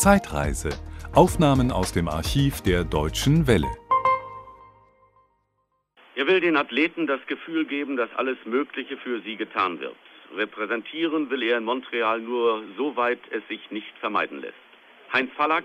[0.00, 0.70] Zeitreise.
[1.14, 3.68] Aufnahmen aus dem Archiv der Deutschen Welle.
[6.14, 9.94] Er will den Athleten das Gefühl geben, dass alles Mögliche für sie getan wird.
[10.34, 14.64] Repräsentieren will er in Montreal nur so weit es sich nicht vermeiden lässt.
[15.12, 15.64] Heinz Fallack,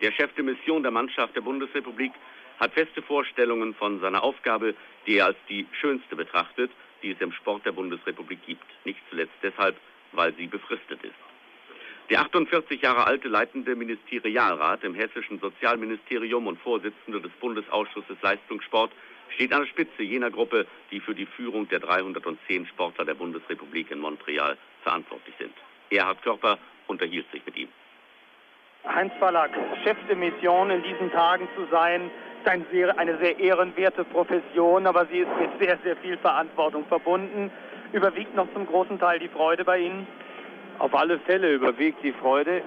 [0.00, 2.12] der Chef de Mission der Mannschaft der Bundesrepublik,
[2.58, 4.74] hat feste Vorstellungen von seiner Aufgabe,
[5.06, 6.70] die er als die schönste betrachtet,
[7.02, 8.64] die es im Sport der Bundesrepublik gibt.
[8.86, 9.76] Nicht zuletzt deshalb,
[10.12, 11.25] weil sie befristet ist.
[12.08, 18.92] Der 48 Jahre alte leitende Ministerialrat im hessischen Sozialministerium und Vorsitzende des Bundesausschusses Leistungssport
[19.30, 23.90] steht an der Spitze jener Gruppe, die für die Führung der 310 Sportler der Bundesrepublik
[23.90, 25.52] in Montreal verantwortlich sind.
[25.90, 27.68] Erhard Körper unterhielt sich mit ihm.
[28.86, 29.50] Heinz Ballack,
[29.82, 34.86] Chef de Mission in diesen Tagen zu sein, ist ein sehr, eine sehr ehrenwerte Profession,
[34.86, 37.50] aber sie ist mit sehr, sehr viel Verantwortung verbunden.
[37.92, 40.06] Überwiegt noch zum großen Teil die Freude bei Ihnen?
[40.78, 42.62] Auf alle Fälle überwiegt die Freude.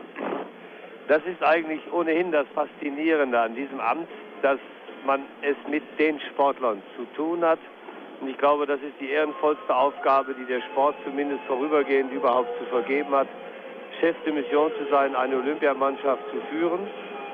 [1.08, 4.08] Das ist eigentlich ohnehin das Faszinierende an diesem Amt,
[4.42, 4.60] dass
[5.06, 7.60] man es mit den Sportlern zu tun hat.
[8.22, 12.66] Und ich glaube, das ist die ehrenvollste Aufgabe, die der Sport zumindest vorübergehend überhaupt zu
[12.66, 13.28] vergeben hat,
[14.00, 16.82] Chef de Mission zu sein, eine Olympiamannschaft zu führen.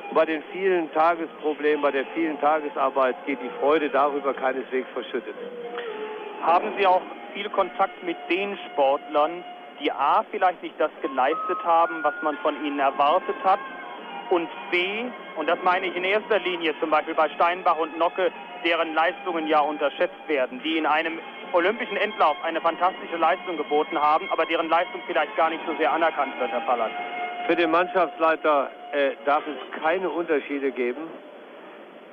[0.09, 5.35] Und bei den vielen Tagesproblemen, bei der vielen Tagesarbeit geht die Freude darüber keineswegs verschüttet.
[6.41, 7.01] Haben Sie auch
[7.33, 9.43] viel Kontakt mit den Sportlern,
[9.79, 13.59] die A, vielleicht nicht das geleistet haben, was man von ihnen erwartet hat,
[14.29, 18.31] und B, und das meine ich in erster Linie zum Beispiel bei Steinbach und Nocke,
[18.63, 21.19] deren Leistungen ja unterschätzt werden, die in einem
[21.53, 25.91] olympischen Endlauf eine fantastische Leistung geboten haben, aber deren Leistung vielleicht gar nicht so sehr
[25.91, 26.91] anerkannt wird, Herr Pallas.
[27.47, 31.07] Für den Mannschaftsleiter äh, darf es keine Unterschiede geben,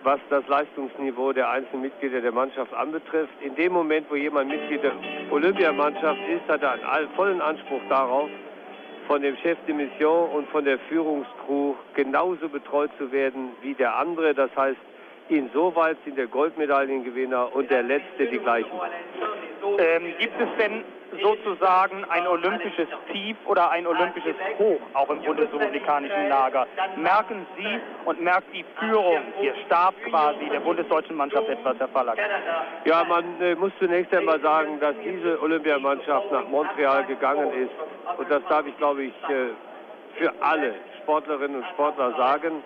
[0.05, 3.33] was das Leistungsniveau der einzelnen Mitglieder der Mannschaft anbetrifft.
[3.41, 4.93] In dem Moment, wo jemand Mitglied der
[5.31, 8.29] Olympiamannschaft ist, hat er einen vollen Anspruch darauf,
[9.07, 13.97] von dem Chef de Mission und von der Führungskrew genauso betreut zu werden wie der
[13.97, 14.35] andere.
[14.35, 14.79] Das heißt,
[15.29, 18.71] insoweit sind der Goldmedaillengewinner und der Letzte die gleichen.
[19.79, 20.85] Ähm, gibt es denn
[21.21, 26.67] sozusagen ein olympisches Tief oder ein olympisches Hoch auch im bundesrepublikanischen Lager?
[26.97, 32.19] Merken Sie und merkt die Führung, Ihr Stab quasi der bundesdeutschen Mannschaft etwas, Herr Fallack?
[32.85, 38.19] Ja, man äh, muss zunächst einmal sagen, dass diese Olympiamannschaft nach Montreal gegangen ist.
[38.19, 39.51] Und das darf ich, glaube ich, äh,
[40.19, 42.63] für alle Sportlerinnen und Sportler sagen,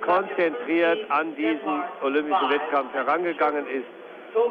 [0.00, 3.86] konzentriert an diesen olympischen Wettkampf herangegangen ist.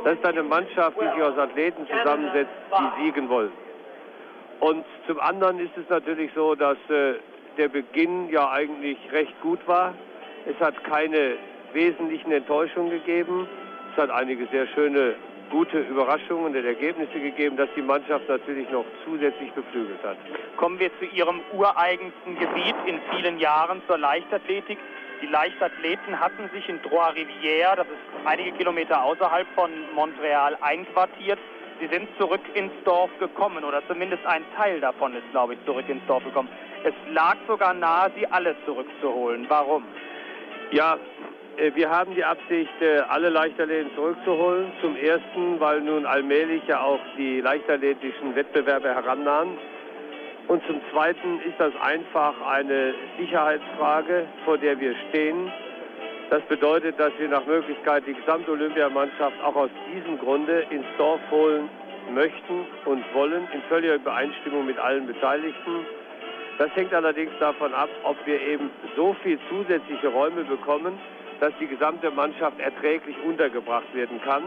[0.03, 3.51] Das ist eine Mannschaft, die sich aus Athleten zusammensetzt, die siegen wollen.
[4.59, 7.15] Und zum anderen ist es natürlich so, dass äh,
[7.57, 9.93] der Beginn ja eigentlich recht gut war.
[10.45, 11.33] Es hat keine
[11.73, 13.47] wesentlichen Enttäuschungen gegeben.
[13.91, 15.15] Es hat einige sehr schöne,
[15.49, 20.17] gute Überraschungen und Ergebnisse gegeben, dass die Mannschaft natürlich noch zusätzlich beflügelt hat.
[20.57, 24.77] Kommen wir zu Ihrem ureigensten Gebiet in vielen Jahren zur Leichtathletik.
[25.23, 31.39] Die Leichtathleten hatten sich in Trois-Rivières, das ist einige Kilometer außerhalb von Montreal, einquartiert.
[31.79, 35.87] Sie sind zurück ins Dorf gekommen oder zumindest ein Teil davon ist, glaube ich, zurück
[35.87, 36.49] ins Dorf gekommen.
[36.83, 39.45] Es lag sogar nahe, sie alle zurückzuholen.
[39.47, 39.85] Warum?
[40.71, 40.97] Ja,
[41.55, 44.73] äh, wir haben die Absicht, äh, alle Leichtathleten zurückzuholen.
[44.81, 49.57] Zum Ersten, weil nun allmählich ja auch die leichtathletischen Wettbewerbe herannahen.
[50.47, 55.51] Und zum Zweiten ist das einfach eine Sicherheitsfrage, vor der wir stehen.
[56.29, 61.21] Das bedeutet, dass wir nach Möglichkeit die gesamte Olympiamannschaft auch aus diesem Grunde ins Dorf
[61.31, 61.69] holen
[62.13, 65.85] möchten und wollen, in völliger Übereinstimmung mit allen Beteiligten.
[66.57, 70.99] Das hängt allerdings davon ab, ob wir eben so viel zusätzliche Räume bekommen,
[71.39, 74.43] dass die gesamte Mannschaft erträglich untergebracht werden kann.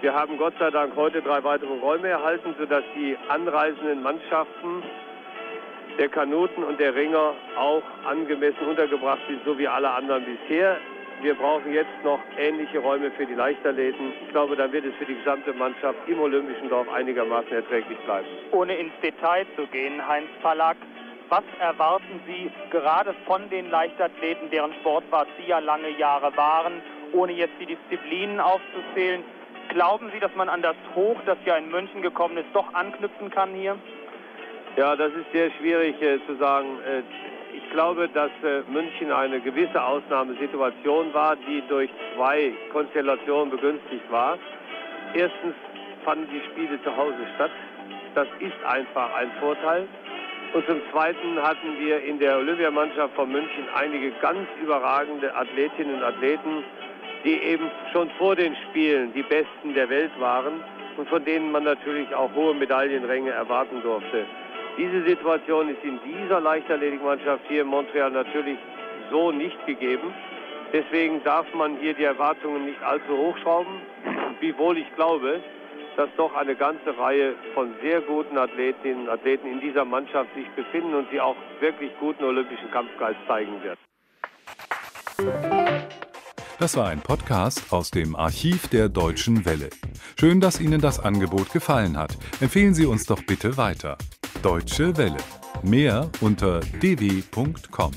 [0.00, 4.82] Wir haben Gott sei Dank heute drei weitere Räume erhalten, sodass die anreisenden Mannschaften
[5.98, 10.78] der Kanuten und der Ringer auch angemessen untergebracht sind, so wie alle anderen bisher.
[11.20, 14.12] Wir brauchen jetzt noch ähnliche Räume für die Leichtathleten.
[14.22, 18.28] Ich glaube, dann wird es für die gesamte Mannschaft im Olympischen Dorf einigermaßen erträglich bleiben.
[18.52, 20.76] Ohne ins Detail zu gehen, Heinz Pallack,
[21.28, 26.80] was erwarten Sie gerade von den Leichtathleten, deren Sportwart Sie ja lange Jahre waren,
[27.12, 29.24] ohne jetzt die Disziplinen aufzuzählen?
[29.70, 33.30] Glauben Sie, dass man an das Hoch, das ja in München gekommen ist, doch anknüpfen
[33.30, 33.76] kann hier?
[34.78, 36.78] Ja, das ist sehr schwierig äh, zu sagen.
[36.86, 37.02] Äh,
[37.52, 44.38] ich glaube, dass äh, München eine gewisse Ausnahmesituation war, die durch zwei Konstellationen begünstigt war.
[45.14, 45.56] Erstens
[46.04, 47.50] fanden die Spiele zu Hause statt.
[48.14, 49.88] Das ist einfach ein Vorteil.
[50.54, 56.04] Und zum Zweiten hatten wir in der Olympiamannschaft von München einige ganz überragende Athletinnen und
[56.04, 56.62] Athleten,
[57.24, 60.62] die eben schon vor den Spielen die Besten der Welt waren
[60.96, 64.24] und von denen man natürlich auch hohe Medaillenränge erwarten durfte.
[64.78, 68.58] Diese Situation ist in dieser Leichtathletikmannschaft hier in Montreal natürlich
[69.10, 70.14] so nicht gegeben.
[70.72, 73.80] Deswegen darf man hier die Erwartungen nicht allzu hochschrauben,
[74.40, 75.40] wiewohl ich glaube,
[75.96, 80.48] dass doch eine ganze Reihe von sehr guten Athletinnen und Athleten in dieser Mannschaft sich
[80.50, 83.78] befinden und sie auch wirklich guten olympischen Kampfgeist zeigen wird.
[86.60, 89.70] Das war ein Podcast aus dem Archiv der Deutschen Welle.
[90.18, 92.16] Schön, dass Ihnen das Angebot gefallen hat.
[92.40, 93.98] Empfehlen Sie uns doch bitte weiter.
[94.42, 95.16] Deutsche Welle.
[95.62, 97.92] Mehr unter dw.com.